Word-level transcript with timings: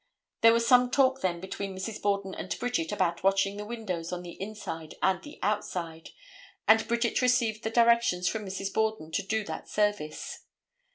There 0.41 0.51
was 0.53 0.65
some 0.67 0.89
talk 0.89 1.21
then 1.21 1.39
between 1.39 1.75
Mrs. 1.75 2.01
Borden 2.01 2.33
and 2.33 2.57
Bridget 2.57 2.91
about 2.91 3.21
washing 3.21 3.57
the 3.57 3.65
windows 3.67 4.11
on 4.11 4.23
the 4.23 4.31
inside 4.41 4.95
and 5.03 5.21
the 5.21 5.37
outside, 5.43 6.09
and 6.67 6.87
Bridget 6.87 7.21
received 7.21 7.61
the 7.61 7.69
directions 7.69 8.27
from 8.27 8.43
Mrs. 8.43 8.73
Borden 8.73 9.11
to 9.11 9.21
do 9.21 9.43
that 9.43 9.69
service. 9.69 10.39